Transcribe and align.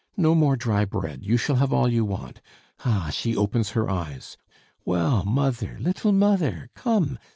No 0.17 0.33
more 0.33 0.55
dry 0.55 0.83
bread; 0.83 1.23
you 1.23 1.37
shall 1.37 1.57
have 1.57 1.71
all 1.71 1.87
you 1.87 2.03
want 2.03 2.41
Ah, 2.83 3.11
she 3.13 3.35
opens 3.37 3.69
her 3.77 3.87
eyes! 3.87 4.35
Well, 4.83 5.23
mother, 5.23 5.77
little 5.79 6.11
mother, 6.11 6.71
come! 6.73 7.19